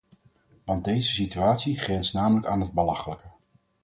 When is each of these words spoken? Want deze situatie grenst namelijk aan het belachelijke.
Want 0.65 0.83
deze 0.83 1.11
situatie 1.11 1.77
grenst 1.79 2.13
namelijk 2.13 2.45
aan 2.45 2.61
het 2.61 2.71
belachelijke. 2.71 3.25